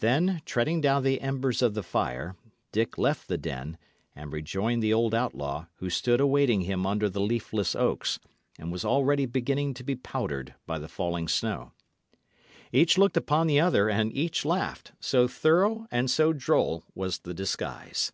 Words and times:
Then, 0.00 0.42
treading 0.44 0.82
down 0.82 1.02
the 1.02 1.18
embers 1.22 1.62
of 1.62 1.72
the 1.72 1.82
fire, 1.82 2.36
Dick 2.72 2.98
left 2.98 3.26
the 3.26 3.38
den, 3.38 3.78
and 4.14 4.30
rejoined 4.30 4.82
the 4.82 4.92
old 4.92 5.14
outlaw, 5.14 5.64
who 5.76 5.88
stood 5.88 6.20
awaiting 6.20 6.60
him 6.60 6.84
under 6.86 7.08
the 7.08 7.22
leafless 7.22 7.74
oaks, 7.74 8.20
and 8.58 8.70
was 8.70 8.84
already 8.84 9.24
beginning 9.24 9.72
to 9.72 9.82
be 9.82 9.96
powdered 9.96 10.54
by 10.66 10.78
the 10.78 10.88
falling 10.88 11.26
snow. 11.26 11.72
Each 12.70 12.98
looked 12.98 13.16
upon 13.16 13.46
the 13.46 13.58
other, 13.58 13.88
and 13.88 14.12
each 14.14 14.44
laughed, 14.44 14.92
so 15.00 15.26
thorough 15.26 15.86
and 15.90 16.10
so 16.10 16.34
droll 16.34 16.84
was 16.94 17.20
the 17.20 17.32
disguise. 17.32 18.12